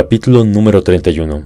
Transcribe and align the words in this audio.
Capítulo 0.00 0.44
número 0.44 0.84
31 0.84 1.44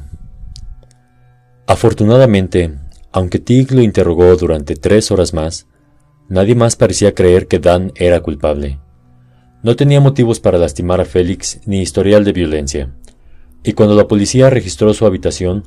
Afortunadamente, 1.66 2.74
aunque 3.10 3.38
Tig 3.38 3.72
lo 3.72 3.80
interrogó 3.80 4.36
durante 4.36 4.76
tres 4.76 5.10
horas 5.10 5.32
más, 5.32 5.68
nadie 6.28 6.54
más 6.54 6.76
parecía 6.76 7.14
creer 7.14 7.48
que 7.48 7.60
Dan 7.60 7.92
era 7.94 8.20
culpable. 8.20 8.78
No 9.62 9.74
tenía 9.74 10.02
motivos 10.02 10.38
para 10.38 10.58
lastimar 10.58 11.00
a 11.00 11.06
Félix 11.06 11.60
ni 11.64 11.80
historial 11.80 12.24
de 12.24 12.32
violencia, 12.34 12.94
y 13.64 13.72
cuando 13.72 13.94
la 13.94 14.06
policía 14.06 14.50
registró 14.50 14.92
su 14.92 15.06
habitación, 15.06 15.64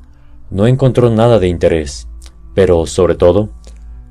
no 0.51 0.67
encontró 0.67 1.09
nada 1.09 1.39
de 1.39 1.47
interés, 1.47 2.07
pero, 2.53 2.85
sobre 2.85 3.15
todo, 3.15 3.49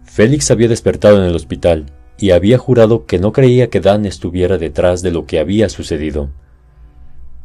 Félix 0.03 0.51
había 0.51 0.67
despertado 0.67 1.23
en 1.23 1.31
el 1.31 1.37
hospital 1.37 1.93
y 2.19 2.33
había 2.33 2.59
jurado 2.59 3.07
que 3.07 3.21
no 3.21 3.31
creía 3.31 3.71
que 3.71 3.79
Dan 3.79 4.05
estuviera 4.05 4.59
detrás 4.59 5.01
de 5.01 5.13
lo 5.13 5.27
que 5.27 5.39
había 5.39 5.69
sucedido. 5.69 6.31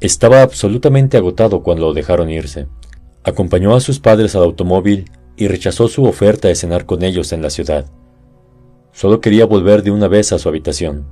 Estaba 0.01 0.43
absolutamente 0.43 1.17
agotado 1.17 1.61
cuando 1.61 1.87
lo 1.87 1.93
dejaron 1.93 2.29
irse. 2.29 2.67
Acompañó 3.23 3.75
a 3.75 3.81
sus 3.81 3.99
padres 3.99 4.33
al 4.33 4.43
automóvil 4.43 5.11
y 5.35 5.49
rechazó 5.49 5.89
su 5.89 6.05
oferta 6.05 6.47
de 6.47 6.55
cenar 6.55 6.85
con 6.85 7.03
ellos 7.03 7.33
en 7.33 7.41
la 7.41 7.49
ciudad. 7.49 7.85
Solo 8.93 9.19
quería 9.19 9.45
volver 9.45 9.83
de 9.83 9.91
una 9.91 10.07
vez 10.07 10.31
a 10.31 10.39
su 10.39 10.47
habitación. 10.47 11.05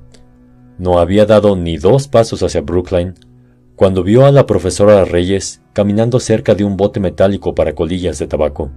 No 0.77 0.99
había 0.99 1.25
dado 1.25 1.57
ni 1.57 1.77
dos 1.77 2.07
pasos 2.07 2.43
hacia 2.43 2.61
Brookline 2.61 3.15
cuando 3.75 4.03
vio 4.03 4.25
a 4.25 4.31
la 4.31 4.45
profesora 4.45 5.03
Reyes 5.03 5.61
caminando 5.73 6.19
cerca 6.21 6.55
de 6.55 6.63
un 6.63 6.77
bote 6.77 7.01
metálico 7.01 7.53
para 7.53 7.75
colillas 7.75 8.19
de 8.19 8.27
tabaco. 8.27 8.71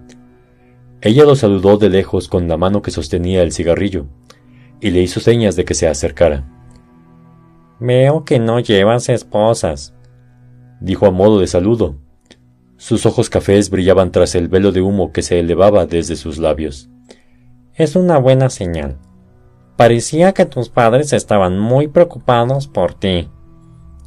Ella 1.03 1.25
lo 1.25 1.37
saludó 1.37 1.79
de 1.79 1.89
lejos 1.89 2.27
con 2.27 2.49
la 2.49 2.57
mano 2.57 2.83
que 2.83 2.91
sostenía 2.91 3.43
el 3.43 3.53
cigarrillo 3.53 4.07
y 4.81 4.91
le 4.91 5.03
hizo 5.03 5.21
señas 5.21 5.55
de 5.55 5.65
que 5.65 5.75
se 5.75 5.87
acercara. 5.87 6.49
Veo 7.79 8.25
que 8.25 8.39
no 8.39 8.61
llevas 8.61 9.09
esposas, 9.09 9.95
dijo 10.81 11.07
a 11.07 11.11
modo 11.11 11.39
de 11.39 11.47
saludo. 11.47 11.97
Sus 12.77 13.05
ojos 13.07 13.29
cafés 13.29 13.71
brillaban 13.71 14.11
tras 14.11 14.35
el 14.35 14.49
velo 14.49 14.73
de 14.73 14.81
humo 14.81 15.13
que 15.13 15.23
se 15.23 15.39
elevaba 15.39 15.87
desde 15.87 16.17
sus 16.17 16.39
labios. 16.39 16.89
Es 17.75 17.95
una 17.97 18.19
buena 18.19 18.51
señal. 18.51 18.99
Parecía 19.77 20.33
que 20.33 20.47
tus 20.47 20.69
padres 20.69 21.13
estaban 21.13 21.59
muy 21.59 21.89
preocupados 21.89 22.69
por 22.69 22.95
ti. 22.95 23.29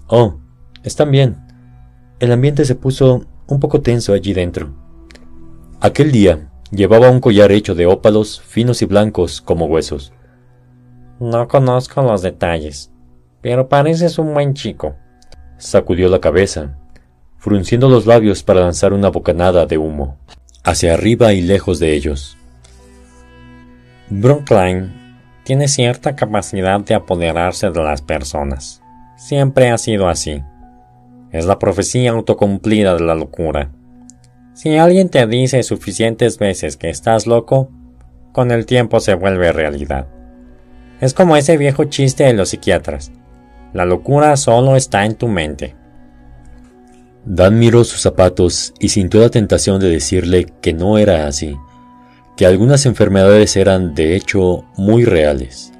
Oh, 0.07 0.39
están 0.83 1.11
bien. 1.11 1.37
El 2.19 2.31
ambiente 2.31 2.65
se 2.65 2.75
puso 2.75 3.25
un 3.47 3.59
poco 3.59 3.81
tenso 3.81 4.13
allí 4.13 4.33
dentro. 4.33 4.73
Aquel 5.79 6.11
día 6.11 6.51
llevaba 6.71 7.09
un 7.09 7.19
collar 7.19 7.51
hecho 7.51 7.75
de 7.75 7.85
ópalos 7.85 8.41
finos 8.41 8.81
y 8.81 8.85
blancos 8.85 9.41
como 9.41 9.65
huesos. 9.65 10.13
No 11.19 11.47
conozco 11.47 12.01
los 12.01 12.21
detalles, 12.21 12.91
pero 13.41 13.69
pareces 13.69 14.17
un 14.17 14.33
buen 14.33 14.53
chico. 14.53 14.95
Sacudió 15.63 16.09
la 16.09 16.19
cabeza, 16.19 16.77
frunciendo 17.37 17.87
los 17.87 18.05
labios 18.05 18.43
para 18.43 18.59
lanzar 18.59 18.91
una 18.91 19.07
bocanada 19.07 19.65
de 19.65 19.77
humo, 19.77 20.17
hacia 20.65 20.93
arriba 20.93 21.31
y 21.31 21.41
lejos 21.41 21.79
de 21.79 21.93
ellos. 21.93 22.37
Brookline 24.09 24.91
tiene 25.45 25.69
cierta 25.69 26.17
capacidad 26.17 26.81
de 26.81 26.95
apoderarse 26.95 27.71
de 27.71 27.81
las 27.81 28.01
personas. 28.01 28.81
Siempre 29.15 29.69
ha 29.69 29.77
sido 29.77 30.09
así. 30.09 30.43
Es 31.31 31.45
la 31.45 31.59
profecía 31.59 32.11
autocumplida 32.11 32.95
de 32.95 33.03
la 33.05 33.15
locura. 33.15 33.71
Si 34.53 34.75
alguien 34.75 35.07
te 35.07 35.25
dice 35.27 35.63
suficientes 35.63 36.39
veces 36.39 36.75
que 36.75 36.89
estás 36.89 37.25
loco, 37.25 37.71
con 38.33 38.51
el 38.51 38.65
tiempo 38.65 38.99
se 38.99 39.13
vuelve 39.13 39.53
realidad. 39.53 40.07
Es 40.99 41.13
como 41.13 41.37
ese 41.37 41.55
viejo 41.55 41.85
chiste 41.85 42.25
de 42.25 42.33
los 42.33 42.49
psiquiatras. 42.49 43.13
La 43.73 43.85
locura 43.85 44.37
solo 44.37 44.75
está 44.75 45.05
en 45.05 45.15
tu 45.15 45.27
mente. 45.27 45.75
Dan 47.25 47.57
miró 47.57 47.83
sus 47.83 48.01
zapatos 48.01 48.73
y 48.79 48.89
sintió 48.89 49.21
la 49.21 49.29
tentación 49.29 49.79
de 49.79 49.89
decirle 49.89 50.45
que 50.61 50.73
no 50.73 50.97
era 50.97 51.27
así 51.27 51.55
que 52.35 52.45
algunas 52.45 52.85
enfermedades 52.85 53.55
eran 53.55 53.93
de 53.93 54.15
hecho 54.15 54.65
muy 54.75 55.05
reales. 55.05 55.71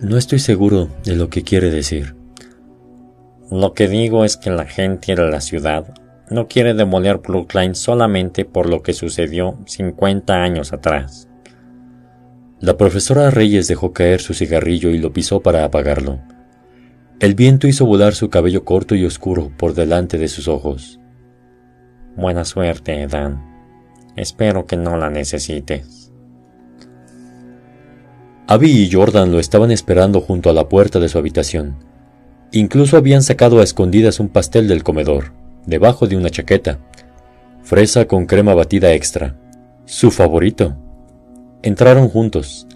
No 0.00 0.16
estoy 0.16 0.38
seguro 0.38 0.88
de 1.04 1.16
lo 1.16 1.28
que 1.28 1.42
quiere 1.42 1.70
decir. 1.70 2.16
Lo 3.50 3.74
que 3.74 3.88
digo 3.88 4.24
es 4.24 4.36
que 4.36 4.50
la 4.50 4.64
gente 4.64 5.14
de 5.14 5.30
la 5.30 5.40
ciudad 5.40 5.94
no 6.30 6.48
quiere 6.48 6.74
demoler 6.74 7.18
Brookline 7.18 7.74
solamente 7.74 8.44
por 8.44 8.68
lo 8.68 8.82
que 8.82 8.94
sucedió 8.94 9.58
50 9.66 10.34
años 10.34 10.72
atrás. 10.72 11.28
La 12.60 12.78
profesora 12.78 13.30
Reyes 13.30 13.68
dejó 13.68 13.92
caer 13.92 14.20
su 14.20 14.32
cigarrillo 14.32 14.88
y 14.88 14.98
lo 14.98 15.12
pisó 15.12 15.40
para 15.40 15.64
apagarlo. 15.64 16.20
El 17.24 17.34
viento 17.34 17.66
hizo 17.66 17.86
volar 17.86 18.14
su 18.14 18.28
cabello 18.28 18.66
corto 18.66 18.94
y 18.94 19.06
oscuro 19.06 19.50
por 19.56 19.72
delante 19.72 20.18
de 20.18 20.28
sus 20.28 20.46
ojos. 20.46 21.00
Buena 22.16 22.44
suerte, 22.44 23.06
Dan. 23.06 23.42
Espero 24.14 24.66
que 24.66 24.76
no 24.76 24.98
la 24.98 25.08
necesites. 25.08 26.12
Abby 28.46 28.70
y 28.70 28.92
Jordan 28.92 29.32
lo 29.32 29.38
estaban 29.38 29.70
esperando 29.70 30.20
junto 30.20 30.50
a 30.50 30.52
la 30.52 30.68
puerta 30.68 31.00
de 31.00 31.08
su 31.08 31.16
habitación. 31.16 31.76
Incluso 32.52 32.98
habían 32.98 33.22
sacado 33.22 33.60
a 33.60 33.64
escondidas 33.64 34.20
un 34.20 34.28
pastel 34.28 34.68
del 34.68 34.82
comedor, 34.84 35.32
debajo 35.64 36.06
de 36.06 36.18
una 36.18 36.28
chaqueta. 36.28 36.78
Fresa 37.62 38.04
con 38.04 38.26
crema 38.26 38.52
batida 38.52 38.92
extra. 38.92 39.34
Su 39.86 40.10
favorito. 40.10 40.76
Entraron 41.62 42.10
juntos. 42.10 42.66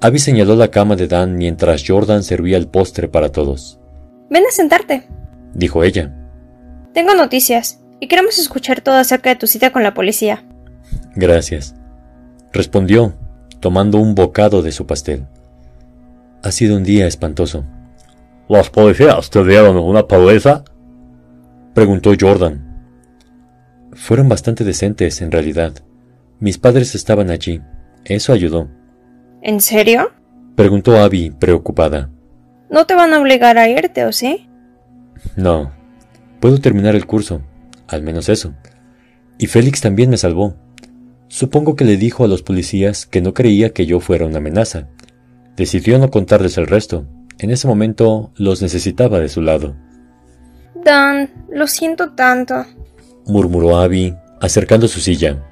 Abby 0.00 0.18
señaló 0.18 0.56
la 0.56 0.68
cama 0.68 0.96
de 0.96 1.08
Dan 1.08 1.36
mientras 1.36 1.84
Jordan 1.86 2.22
servía 2.22 2.56
el 2.56 2.68
postre 2.68 3.06
para 3.06 3.28
todos. 3.28 3.80
Ven 4.32 4.44
a 4.48 4.50
sentarte, 4.50 5.06
dijo 5.52 5.84
ella. 5.84 6.10
Tengo 6.94 7.14
noticias, 7.14 7.82
y 8.00 8.08
queremos 8.08 8.38
escuchar 8.38 8.80
todo 8.80 8.94
acerca 8.94 9.28
de 9.28 9.36
tu 9.36 9.46
cita 9.46 9.72
con 9.72 9.82
la 9.82 9.92
policía. 9.92 10.42
Gracias, 11.14 11.74
respondió, 12.50 13.12
tomando 13.60 13.98
un 13.98 14.14
bocado 14.14 14.62
de 14.62 14.72
su 14.72 14.86
pastel. 14.86 15.26
Ha 16.42 16.50
sido 16.50 16.78
un 16.78 16.82
día 16.82 17.06
espantoso. 17.06 17.66
¿Los 18.48 18.70
policías 18.70 19.28
te 19.28 19.44
dieron 19.44 19.76
una 19.76 20.08
paliza? 20.08 20.64
preguntó 21.74 22.12
Jordan. 22.18 22.88
Fueron 23.92 24.30
bastante 24.30 24.64
decentes, 24.64 25.20
en 25.20 25.30
realidad. 25.30 25.74
Mis 26.40 26.56
padres 26.56 26.94
estaban 26.94 27.28
allí. 27.28 27.60
Eso 28.06 28.32
ayudó. 28.32 28.70
¿En 29.42 29.60
serio? 29.60 30.10
preguntó 30.56 30.96
Abby, 30.96 31.30
preocupada. 31.30 32.08
¿No 32.72 32.86
te 32.86 32.94
van 32.94 33.12
a 33.14 33.20
obligar 33.20 33.58
a 33.58 33.68
irte, 33.68 34.04
o 34.04 34.12
sí? 34.12 34.48
No. 35.36 35.72
Puedo 36.40 36.58
terminar 36.58 36.96
el 36.96 37.06
curso. 37.06 37.42
Al 37.86 38.02
menos 38.02 38.28
eso. 38.28 38.54
Y 39.38 39.46
Félix 39.46 39.80
también 39.82 40.10
me 40.10 40.16
salvó. 40.16 40.56
Supongo 41.28 41.76
que 41.76 41.84
le 41.84 41.96
dijo 41.96 42.24
a 42.24 42.28
los 42.28 42.42
policías 42.42 43.06
que 43.06 43.20
no 43.20 43.34
creía 43.34 43.70
que 43.70 43.86
yo 43.86 44.00
fuera 44.00 44.26
una 44.26 44.38
amenaza. 44.38 44.88
Decidió 45.54 45.98
no 45.98 46.10
contarles 46.10 46.58
el 46.58 46.66
resto. 46.66 47.06
En 47.38 47.50
ese 47.50 47.68
momento 47.68 48.32
los 48.36 48.62
necesitaba 48.62 49.20
de 49.20 49.28
su 49.28 49.42
lado. 49.42 49.76
Dan, 50.74 51.30
lo 51.50 51.66
siento 51.66 52.12
tanto, 52.14 52.64
murmuró 53.26 53.76
Abby, 53.76 54.16
acercando 54.40 54.88
su 54.88 55.00
silla. 55.00 55.42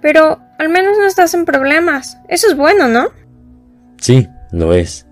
Pero 0.00 0.40
al 0.58 0.68
menos 0.68 0.98
no 0.98 1.06
estás 1.06 1.34
en 1.34 1.44
problemas. 1.44 2.18
Eso 2.28 2.48
es 2.48 2.56
bueno, 2.56 2.88
¿no? 2.88 3.08
Sí, 3.98 4.28
lo 4.50 4.74
es. 4.74 5.06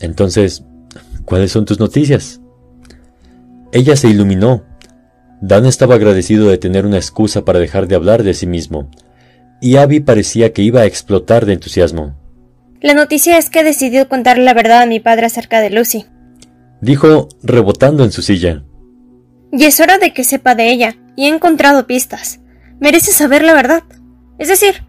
Entonces, 0.00 0.64
¿cuáles 1.30 1.52
son 1.52 1.64
tus 1.64 1.78
noticias? 1.78 2.40
Ella 3.72 3.94
se 3.94 4.08
iluminó. 4.08 4.64
Dan 5.40 5.64
estaba 5.64 5.94
agradecido 5.94 6.48
de 6.50 6.58
tener 6.58 6.84
una 6.84 6.96
excusa 6.96 7.44
para 7.44 7.60
dejar 7.60 7.86
de 7.86 7.94
hablar 7.94 8.24
de 8.24 8.34
sí 8.34 8.48
mismo, 8.48 8.90
y 9.60 9.76
Abby 9.76 10.00
parecía 10.00 10.52
que 10.52 10.62
iba 10.62 10.80
a 10.80 10.86
explotar 10.86 11.46
de 11.46 11.52
entusiasmo. 11.52 12.16
La 12.80 12.94
noticia 12.94 13.38
es 13.38 13.48
que 13.48 13.60
he 13.60 13.64
decidido 13.64 14.08
contarle 14.08 14.42
la 14.42 14.54
verdad 14.54 14.82
a 14.82 14.86
mi 14.86 14.98
padre 14.98 15.26
acerca 15.26 15.60
de 15.60 15.70
Lucy. 15.70 16.04
Dijo, 16.80 17.28
rebotando 17.44 18.02
en 18.02 18.10
su 18.10 18.22
silla. 18.22 18.64
Y 19.52 19.64
es 19.64 19.78
hora 19.78 19.98
de 19.98 20.12
que 20.12 20.24
sepa 20.24 20.56
de 20.56 20.72
ella, 20.72 20.96
y 21.14 21.26
he 21.26 21.28
encontrado 21.28 21.86
pistas. 21.86 22.40
Merece 22.80 23.12
saber 23.12 23.44
la 23.44 23.54
verdad. 23.54 23.84
Es 24.38 24.48
decir, 24.48 24.84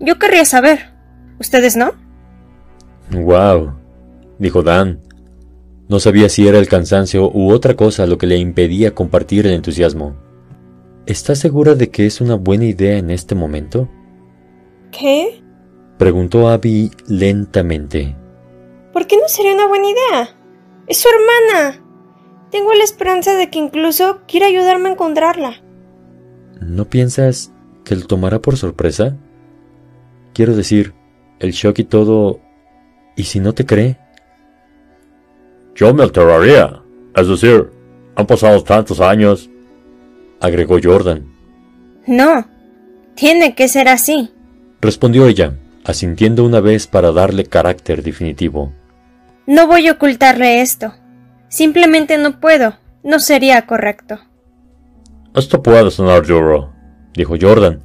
yo 0.00 0.18
querría 0.18 0.44
saber. 0.44 0.92
¿Ustedes 1.38 1.76
no? 1.76 1.92
Wow, 3.12 3.74
dijo 4.40 4.62
Dan. 4.64 5.03
No 5.88 6.00
sabía 6.00 6.28
si 6.28 6.48
era 6.48 6.58
el 6.58 6.68
cansancio 6.68 7.30
u 7.32 7.52
otra 7.52 7.74
cosa 7.74 8.06
lo 8.06 8.16
que 8.16 8.26
le 8.26 8.38
impedía 8.38 8.94
compartir 8.94 9.46
el 9.46 9.52
entusiasmo. 9.52 10.16
¿Estás 11.06 11.38
segura 11.38 11.74
de 11.74 11.90
que 11.90 12.06
es 12.06 12.22
una 12.22 12.36
buena 12.36 12.64
idea 12.64 12.96
en 12.96 13.10
este 13.10 13.34
momento? 13.34 13.88
¿Qué? 14.90 15.42
Preguntó 15.98 16.48
Abby 16.48 16.90
lentamente. 17.06 18.16
¿Por 18.92 19.06
qué 19.06 19.18
no 19.18 19.28
sería 19.28 19.54
una 19.54 19.68
buena 19.68 19.86
idea? 19.86 20.36
Es 20.86 20.98
su 20.98 21.08
hermana. 21.08 21.82
Tengo 22.50 22.72
la 22.72 22.84
esperanza 22.84 23.34
de 23.34 23.50
que 23.50 23.58
incluso 23.58 24.20
quiera 24.26 24.46
ayudarme 24.46 24.88
a 24.88 24.92
encontrarla. 24.92 25.62
¿No 26.60 26.88
piensas 26.88 27.52
que 27.84 27.96
lo 27.96 28.06
tomará 28.06 28.40
por 28.40 28.56
sorpresa? 28.56 29.18
Quiero 30.32 30.56
decir, 30.56 30.94
el 31.40 31.52
shock 31.52 31.80
y 31.80 31.84
todo... 31.84 32.40
¿Y 33.16 33.24
si 33.24 33.40
no 33.40 33.52
te 33.52 33.66
cree? 33.66 33.98
Yo 35.74 35.92
me 35.92 36.02
alteraría. 36.02 36.80
Es 37.14 37.28
decir, 37.28 37.70
han 38.16 38.26
pasado 38.26 38.62
tantos 38.62 39.00
años. 39.00 39.50
agregó 40.40 40.78
Jordan. 40.82 41.24
No, 42.06 42.46
tiene 43.14 43.54
que 43.54 43.66
ser 43.68 43.88
así, 43.88 44.30
respondió 44.80 45.26
ella, 45.26 45.54
asintiendo 45.84 46.44
una 46.44 46.60
vez 46.60 46.86
para 46.86 47.12
darle 47.12 47.44
carácter 47.44 48.02
definitivo. 48.02 48.72
No 49.46 49.66
voy 49.66 49.88
a 49.88 49.92
ocultarle 49.92 50.60
esto. 50.60 50.92
Simplemente 51.48 52.18
no 52.18 52.40
puedo. 52.40 52.74
No 53.02 53.20
sería 53.20 53.66
correcto. 53.66 54.18
Esto 55.34 55.62
puede 55.62 55.90
sonar 55.90 56.26
duro, 56.26 56.72
dijo 57.14 57.34
Jordan, 57.40 57.82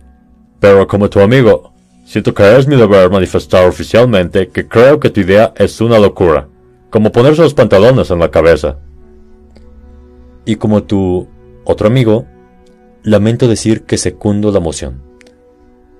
pero 0.59 0.87
como 0.87 1.09
tu 1.09 1.19
amigo, 1.19 1.73
siento 2.05 2.33
que 2.33 2.57
es 2.57 2.67
mi 2.67 2.75
deber 2.75 3.09
manifestar 3.09 3.67
oficialmente 3.67 4.49
que 4.49 4.67
creo 4.67 4.99
que 4.99 5.09
tu 5.09 5.21
idea 5.21 5.53
es 5.57 5.81
una 5.81 5.99
locura, 5.99 6.47
como 6.89 7.11
ponerse 7.11 7.41
los 7.41 7.53
pantalones 7.53 8.11
en 8.11 8.19
la 8.19 8.31
cabeza. 8.31 8.79
Y 10.45 10.55
como 10.55 10.83
tu 10.83 11.27
otro 11.63 11.87
amigo, 11.87 12.25
lamento 13.03 13.47
decir 13.47 13.83
que 13.83 13.97
secundo 13.97 14.51
la 14.51 14.59
moción. 14.59 15.03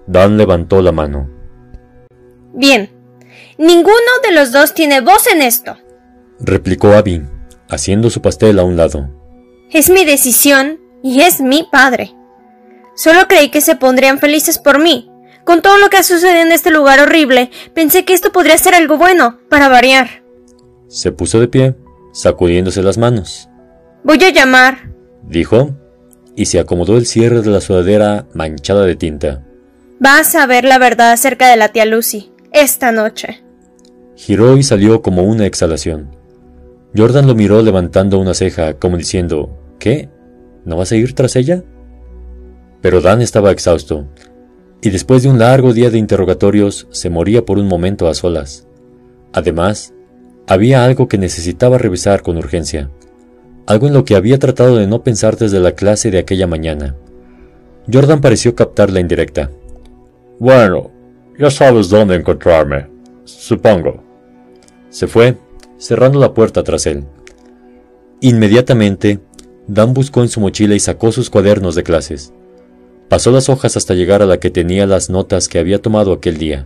Dan 0.07 0.37
levantó 0.37 0.81
la 0.81 0.91
mano. 0.91 1.29
Bien, 2.53 2.89
ninguno 3.57 3.93
de 4.23 4.31
los 4.31 4.51
dos 4.51 4.73
tiene 4.73 5.01
voz 5.01 5.27
en 5.27 5.41
esto, 5.41 5.77
replicó 6.39 6.93
Abby, 6.93 7.21
haciendo 7.69 8.09
su 8.09 8.21
pastel 8.21 8.59
a 8.59 8.63
un 8.63 8.75
lado. 8.75 9.09
Es 9.71 9.89
mi 9.89 10.05
decisión 10.05 10.79
y 11.03 11.21
es 11.21 11.41
mi 11.41 11.67
padre. 11.71 12.15
Solo 12.95 13.27
creí 13.27 13.49
que 13.49 13.61
se 13.61 13.75
pondrían 13.75 14.19
felices 14.19 14.57
por 14.57 14.79
mí. 14.79 15.11
Con 15.45 15.61
todo 15.61 15.77
lo 15.77 15.89
que 15.89 15.97
ha 15.97 16.03
sucedido 16.03 16.41
en 16.41 16.51
este 16.51 16.71
lugar 16.71 16.99
horrible, 16.99 17.49
pensé 17.73 18.03
que 18.03 18.13
esto 18.13 18.31
podría 18.31 18.57
ser 18.57 18.75
algo 18.75 18.97
bueno, 18.97 19.39
para 19.49 19.69
variar. 19.69 20.18
Se 20.89 21.11
puso 21.11 21.39
de 21.39 21.47
pie, 21.47 21.75
sacudiéndose 22.11 22.81
las 22.81 22.97
manos. 22.97 23.47
Voy 24.03 24.21
a 24.23 24.31
llamar, 24.31 24.91
dijo, 25.23 25.75
y 26.35 26.47
se 26.47 26.59
acomodó 26.59 26.97
el 26.97 27.05
cierre 27.05 27.41
de 27.41 27.51
la 27.51 27.61
sudadera 27.61 28.25
manchada 28.33 28.85
de 28.85 28.95
tinta. 28.95 29.45
Vas 29.99 30.33
a 30.33 30.47
ver 30.47 30.63
la 30.63 30.79
verdad 30.79 31.11
acerca 31.11 31.47
de 31.47 31.57
la 31.57 31.69
tía 31.69 31.85
Lucy, 31.85 32.31
esta 32.51 32.91
noche. 32.91 33.43
Giró 34.15 34.57
y 34.57 34.63
salió 34.63 35.03
como 35.03 35.23
una 35.23 35.45
exhalación. 35.45 36.15
Jordan 36.97 37.27
lo 37.27 37.35
miró 37.35 37.61
levantando 37.61 38.17
una 38.17 38.33
ceja, 38.33 38.73
como 38.73 38.97
diciendo, 38.97 39.55
¿qué? 39.77 40.09
¿No 40.65 40.75
vas 40.75 40.91
a 40.91 40.95
ir 40.95 41.13
tras 41.13 41.35
ella? 41.35 41.63
Pero 42.81 42.99
Dan 42.99 43.21
estaba 43.21 43.51
exhausto, 43.51 44.07
y 44.81 44.89
después 44.89 45.21
de 45.21 45.29
un 45.29 45.37
largo 45.37 45.71
día 45.73 45.91
de 45.91 45.99
interrogatorios 45.99 46.87
se 46.89 47.11
moría 47.11 47.45
por 47.45 47.59
un 47.59 47.67
momento 47.67 48.07
a 48.07 48.15
solas. 48.15 48.67
Además, 49.33 49.93
había 50.49 50.83
algo 50.83 51.07
que 51.07 51.19
necesitaba 51.19 51.77
revisar 51.77 52.23
con 52.23 52.35
urgencia, 52.35 52.89
algo 53.67 53.85
en 53.85 53.93
lo 53.93 54.03
que 54.03 54.15
había 54.15 54.39
tratado 54.39 54.77
de 54.77 54.87
no 54.87 55.03
pensar 55.03 55.37
desde 55.37 55.59
la 55.59 55.73
clase 55.73 56.09
de 56.09 56.17
aquella 56.17 56.47
mañana. 56.47 56.95
Jordan 57.91 58.19
pareció 58.19 58.55
captar 58.55 58.89
la 58.89 58.99
indirecta. 58.99 59.51
Bueno, 60.39 60.89
ya 61.37 61.51
sabes 61.51 61.89
dónde 61.89 62.15
encontrarme, 62.15 62.87
supongo. 63.25 64.03
Se 64.89 65.05
fue, 65.05 65.37
cerrando 65.77 66.19
la 66.19 66.33
puerta 66.33 66.63
tras 66.63 66.87
él. 66.87 67.05
Inmediatamente, 68.19 69.19
Dan 69.67 69.93
buscó 69.93 70.23
en 70.23 70.29
su 70.29 70.39
mochila 70.39 70.73
y 70.73 70.79
sacó 70.79 71.11
sus 71.11 71.29
cuadernos 71.29 71.75
de 71.75 71.83
clases. 71.83 72.33
Pasó 73.07 73.29
las 73.31 73.49
hojas 73.49 73.77
hasta 73.77 73.93
llegar 73.93 74.23
a 74.23 74.25
la 74.25 74.39
que 74.39 74.49
tenía 74.49 74.87
las 74.87 75.11
notas 75.11 75.47
que 75.47 75.59
había 75.59 75.79
tomado 75.79 76.11
aquel 76.11 76.39
día, 76.39 76.65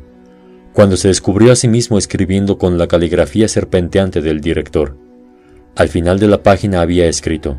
cuando 0.74 0.98
se 0.98 1.08
descubrió 1.08 1.52
a 1.52 1.56
sí 1.56 1.68
mismo 1.68 1.98
escribiendo 1.98 2.58
con 2.58 2.78
la 2.78 2.88
caligrafía 2.88 3.48
serpenteante 3.48 4.22
del 4.22 4.42
director. 4.42 4.98
Al 5.76 5.90
final 5.90 6.20
de 6.20 6.28
la 6.28 6.44
página 6.44 6.82
había 6.82 7.08
escrito, 7.08 7.58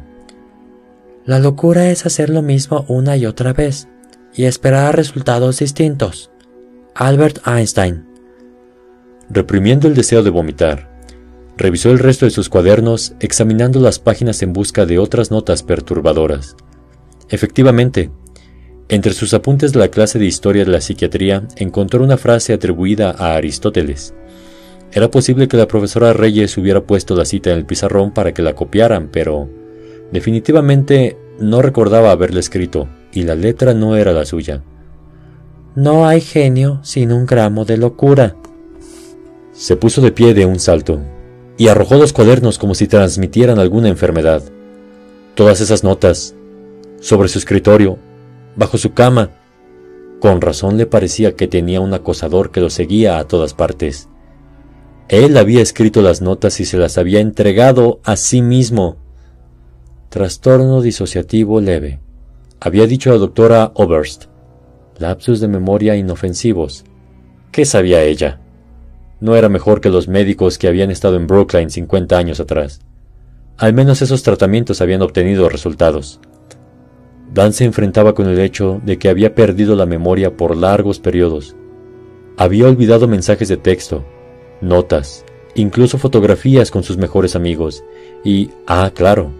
La 1.24 1.38
locura 1.38 1.90
es 1.90 2.06
hacer 2.06 2.28
lo 2.30 2.42
mismo 2.42 2.84
una 2.88 3.16
y 3.16 3.26
otra 3.26 3.52
vez, 3.52 3.88
y 4.34 4.44
esperar 4.44 4.96
resultados 4.96 5.60
distintos. 5.60 6.30
Albert 6.94 7.46
Einstein. 7.46 8.04
Reprimiendo 9.30 9.88
el 9.88 9.94
deseo 9.94 10.22
de 10.22 10.30
vomitar, 10.30 10.90
revisó 11.56 11.90
el 11.90 11.98
resto 11.98 12.26
de 12.26 12.30
sus 12.30 12.48
cuadernos 12.48 13.14
examinando 13.20 13.80
las 13.80 13.98
páginas 13.98 14.42
en 14.42 14.52
busca 14.52 14.86
de 14.86 14.98
otras 14.98 15.30
notas 15.30 15.62
perturbadoras. 15.62 16.56
Efectivamente, 17.30 18.10
entre 18.88 19.14
sus 19.14 19.32
apuntes 19.32 19.72
de 19.72 19.78
la 19.78 19.88
clase 19.88 20.18
de 20.18 20.26
historia 20.26 20.64
de 20.64 20.70
la 20.70 20.80
psiquiatría 20.80 21.44
encontró 21.56 22.04
una 22.04 22.18
frase 22.18 22.52
atribuida 22.52 23.14
a 23.16 23.34
Aristóteles. 23.34 24.14
Era 24.92 25.10
posible 25.10 25.48
que 25.48 25.56
la 25.56 25.66
profesora 25.66 26.12
Reyes 26.12 26.56
hubiera 26.58 26.82
puesto 26.82 27.16
la 27.16 27.24
cita 27.24 27.50
en 27.50 27.58
el 27.58 27.66
pizarrón 27.66 28.12
para 28.12 28.32
que 28.34 28.42
la 28.42 28.54
copiaran, 28.54 29.08
pero 29.10 29.48
definitivamente 30.12 31.16
no 31.40 31.62
recordaba 31.62 32.10
haberla 32.10 32.40
escrito, 32.40 32.88
y 33.12 33.22
la 33.22 33.34
letra 33.34 33.74
no 33.74 33.96
era 33.96 34.12
la 34.12 34.24
suya. 34.24 34.62
No 35.74 36.06
hay 36.06 36.20
genio 36.20 36.80
sin 36.84 37.10
un 37.10 37.26
gramo 37.26 37.64
de 37.64 37.78
locura. 37.78 38.36
Se 39.52 39.76
puso 39.76 40.00
de 40.00 40.12
pie 40.12 40.34
de 40.34 40.46
un 40.46 40.60
salto, 40.60 41.00
y 41.56 41.68
arrojó 41.68 41.96
los 41.96 42.12
cuadernos 42.12 42.58
como 42.58 42.74
si 42.74 42.86
transmitieran 42.86 43.58
alguna 43.58 43.88
enfermedad. 43.88 44.42
Todas 45.34 45.60
esas 45.60 45.82
notas, 45.82 46.36
sobre 47.00 47.28
su 47.28 47.38
escritorio, 47.38 47.98
bajo 48.56 48.78
su 48.78 48.92
cama. 48.92 49.30
Con 50.20 50.40
razón 50.40 50.76
le 50.76 50.86
parecía 50.86 51.36
que 51.36 51.48
tenía 51.48 51.80
un 51.80 51.92
acosador 51.94 52.50
que 52.50 52.60
lo 52.60 52.70
seguía 52.70 53.18
a 53.18 53.28
todas 53.28 53.54
partes. 53.54 54.08
Él 55.08 55.36
había 55.36 55.60
escrito 55.60 56.00
las 56.00 56.22
notas 56.22 56.60
y 56.60 56.64
se 56.64 56.78
las 56.78 56.96
había 56.96 57.20
entregado 57.20 58.00
a 58.04 58.16
sí 58.16 58.40
mismo. 58.40 58.96
Trastorno 60.08 60.80
disociativo 60.80 61.60
leve. 61.60 62.00
Había 62.60 62.86
dicho 62.86 63.10
la 63.10 63.18
doctora 63.18 63.72
Oberst. 63.74 64.26
Lapsus 64.98 65.40
de 65.40 65.48
memoria 65.48 65.96
inofensivos. 65.96 66.84
¿Qué 67.52 67.64
sabía 67.64 68.02
ella? 68.02 68.40
no 69.24 69.36
era 69.36 69.48
mejor 69.48 69.80
que 69.80 69.88
los 69.88 70.06
médicos 70.06 70.58
que 70.58 70.68
habían 70.68 70.90
estado 70.90 71.16
en 71.16 71.26
Brooklyn 71.26 71.70
50 71.70 72.18
años 72.18 72.40
atrás. 72.40 72.80
Al 73.56 73.72
menos 73.72 74.02
esos 74.02 74.22
tratamientos 74.22 74.82
habían 74.82 75.00
obtenido 75.00 75.48
resultados. 75.48 76.20
Dan 77.34 77.52
se 77.52 77.64
enfrentaba 77.64 78.14
con 78.14 78.28
el 78.28 78.38
hecho 78.38 78.80
de 78.84 78.96
que 78.96 79.08
había 79.08 79.34
perdido 79.34 79.74
la 79.74 79.86
memoria 79.86 80.36
por 80.36 80.56
largos 80.56 81.00
periodos. 81.00 81.56
Había 82.36 82.68
olvidado 82.68 83.08
mensajes 83.08 83.48
de 83.48 83.56
texto, 83.56 84.04
notas, 84.60 85.24
incluso 85.56 85.98
fotografías 85.98 86.70
con 86.70 86.84
sus 86.84 86.96
mejores 86.96 87.34
amigos, 87.34 87.84
y, 88.24 88.50
ah, 88.68 88.92
claro, 88.94 89.32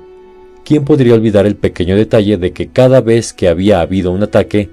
¿quién 0.65 0.85
podría 0.85 1.15
olvidar 1.15 1.47
el 1.47 1.55
pequeño 1.55 1.95
detalle 1.95 2.37
de 2.37 2.53
que 2.53 2.69
cada 2.69 3.01
vez 3.01 3.33
que 3.33 3.49
había 3.49 3.81
habido 3.81 4.11
un 4.11 4.25
ataque, 4.25 4.71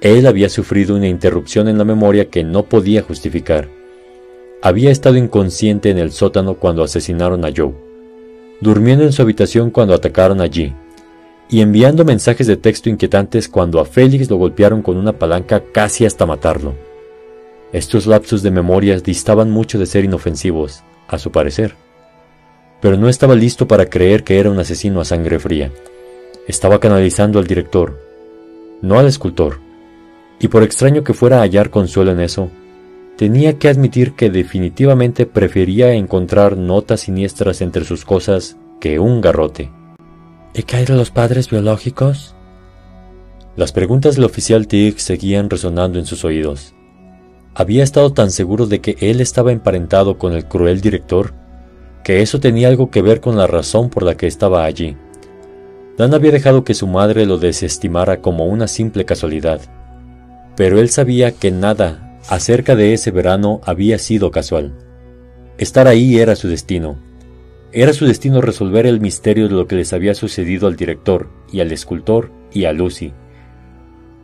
él 0.00 0.26
había 0.26 0.48
sufrido 0.48 0.96
una 0.96 1.08
interrupción 1.08 1.68
en 1.68 1.76
la 1.76 1.84
memoria 1.84 2.30
que 2.30 2.44
no 2.44 2.64
podía 2.64 3.02
justificar? 3.02 3.68
Había 4.62 4.90
estado 4.90 5.18
inconsciente 5.18 5.90
en 5.90 5.98
el 5.98 6.12
sótano 6.12 6.54
cuando 6.54 6.82
asesinaron 6.82 7.44
a 7.44 7.50
Joe, 7.54 7.74
durmiendo 8.62 9.04
en 9.04 9.12
su 9.12 9.20
habitación 9.20 9.70
cuando 9.70 9.92
atacaron 9.92 10.40
allí, 10.40 10.72
y 11.48 11.60
enviando 11.60 12.04
mensajes 12.04 12.46
de 12.46 12.56
texto 12.56 12.88
inquietantes 12.88 13.48
cuando 13.48 13.80
a 13.80 13.84
Félix 13.84 14.30
lo 14.30 14.36
golpearon 14.36 14.82
con 14.82 14.96
una 14.96 15.12
palanca 15.12 15.62
casi 15.72 16.06
hasta 16.06 16.26
matarlo. 16.26 16.74
Estos 17.72 18.06
lapsos 18.06 18.42
de 18.42 18.50
memorias 18.50 19.02
distaban 19.02 19.50
mucho 19.50 19.78
de 19.78 19.86
ser 19.86 20.04
inofensivos, 20.04 20.82
a 21.08 21.18
su 21.18 21.30
parecer. 21.30 21.74
Pero 22.80 22.96
no 22.96 23.08
estaba 23.08 23.34
listo 23.34 23.66
para 23.66 23.86
creer 23.86 24.24
que 24.24 24.38
era 24.38 24.50
un 24.50 24.58
asesino 24.58 25.00
a 25.00 25.04
sangre 25.04 25.38
fría. 25.38 25.70
Estaba 26.46 26.78
canalizando 26.78 27.38
al 27.38 27.46
director, 27.46 27.98
no 28.80 28.98
al 28.98 29.06
escultor. 29.06 29.58
Y 30.38 30.48
por 30.48 30.62
extraño 30.62 31.04
que 31.04 31.14
fuera 31.14 31.38
a 31.38 31.42
hallar 31.42 31.70
consuelo 31.70 32.12
en 32.12 32.20
eso, 32.20 32.50
tenía 33.16 33.58
que 33.58 33.68
admitir 33.68 34.12
que 34.12 34.30
definitivamente 34.30 35.26
prefería 35.26 35.92
encontrar 35.94 36.56
notas 36.56 37.02
siniestras 37.02 37.60
entre 37.60 37.84
sus 37.84 38.04
cosas 38.04 38.56
que 38.80 38.98
un 38.98 39.20
garrote. 39.20 39.70
¿Y 40.56 40.62
qué 40.62 40.76
hay 40.76 40.84
de 40.84 40.94
los 40.94 41.10
padres 41.10 41.50
biológicos? 41.50 42.36
Las 43.56 43.72
preguntas 43.72 44.14
del 44.14 44.24
oficial 44.24 44.68
Tig 44.68 45.00
seguían 45.00 45.50
resonando 45.50 45.98
en 45.98 46.06
sus 46.06 46.24
oídos. 46.24 46.74
Había 47.56 47.82
estado 47.82 48.12
tan 48.12 48.30
seguro 48.30 48.66
de 48.66 48.80
que 48.80 48.96
él 49.00 49.20
estaba 49.20 49.50
emparentado 49.50 50.16
con 50.16 50.32
el 50.32 50.46
cruel 50.46 50.80
director, 50.80 51.34
que 52.04 52.22
eso 52.22 52.38
tenía 52.38 52.68
algo 52.68 52.88
que 52.88 53.02
ver 53.02 53.20
con 53.20 53.36
la 53.36 53.48
razón 53.48 53.90
por 53.90 54.04
la 54.04 54.16
que 54.16 54.28
estaba 54.28 54.64
allí. 54.64 54.96
Dan 55.98 56.14
había 56.14 56.30
dejado 56.30 56.62
que 56.62 56.74
su 56.74 56.86
madre 56.86 57.26
lo 57.26 57.38
desestimara 57.38 58.20
como 58.20 58.46
una 58.46 58.68
simple 58.68 59.04
casualidad, 59.04 59.60
pero 60.56 60.78
él 60.78 60.88
sabía 60.88 61.32
que 61.32 61.50
nada 61.50 62.20
acerca 62.28 62.76
de 62.76 62.92
ese 62.92 63.10
verano 63.10 63.60
había 63.64 63.98
sido 63.98 64.30
casual. 64.30 64.72
Estar 65.58 65.88
ahí 65.88 66.18
era 66.18 66.36
su 66.36 66.46
destino. 66.46 66.96
Era 67.76 67.92
su 67.92 68.06
destino 68.06 68.40
resolver 68.40 68.86
el 68.86 69.00
misterio 69.00 69.48
de 69.48 69.54
lo 69.56 69.66
que 69.66 69.74
les 69.74 69.92
había 69.92 70.14
sucedido 70.14 70.68
al 70.68 70.76
director 70.76 71.28
y 71.50 71.58
al 71.58 71.72
escultor 71.72 72.30
y 72.52 72.66
a 72.66 72.72
Lucy. 72.72 73.12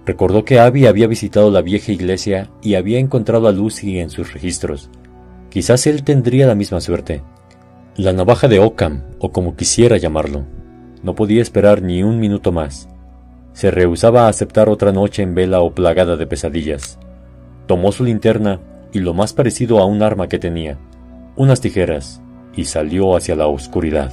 Recordó 0.07 0.45
que 0.45 0.61
Abby 0.61 0.87
había 0.87 1.09
visitado 1.09 1.51
la 1.51 1.61
vieja 1.61 1.91
iglesia 1.91 2.49
y 2.63 2.77
había 2.77 3.01
encontrado 3.01 3.49
a 3.49 3.53
Lucy 3.53 3.99
en 3.99 4.09
sus 4.09 4.33
registros. 4.33 4.89
Quizás 5.49 5.89
él 5.89 6.05
tendría 6.05 6.47
la 6.47 6.55
misma 6.55 6.81
suerte. 6.81 7.25
La 7.97 8.13
navaja 8.13 8.47
de 8.47 8.61
Ockham, 8.61 9.03
o 9.19 9.33
como 9.33 9.57
quisiera 9.57 9.97
llamarlo. 9.97 10.45
No 11.03 11.17
podía 11.17 11.43
esperar 11.43 11.83
ni 11.83 12.05
un 12.05 12.21
minuto 12.21 12.53
más. 12.53 12.89
Se 13.53 13.73
rehusaba 13.73 14.27
a 14.27 14.29
aceptar 14.29 14.69
otra 14.69 14.93
noche 14.93 15.25
en 15.25 15.35
vela 15.35 15.61
o 15.61 15.75
plagada 15.75 16.17
de 16.17 16.29
pesadillas. 16.29 17.01
Tomó 17.67 17.91
su 17.91 18.05
linterna 18.05 18.61
y 18.93 19.01
lo 19.01 19.13
más 19.13 19.33
parecido 19.33 19.81
a 19.81 19.87
un 19.87 20.05
arma 20.05 20.29
que 20.29 20.39
tenía, 20.39 20.79
unas 21.35 21.61
tijeras, 21.61 22.23
y 22.57 22.65
salió 22.65 23.17
hacia 23.17 23.37
la 23.37 23.47
oscuridad. 23.47 24.13